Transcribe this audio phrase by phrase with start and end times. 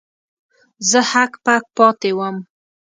[0.89, 2.35] زه هک پک پاتې وم.